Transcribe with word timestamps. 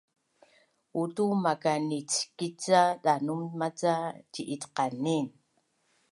Uutu 0.99 1.25
makanickic 1.43 2.53
ca 2.65 2.81
danum 3.03 3.41
maca 3.59 3.93
ci’itqanin 4.31 5.25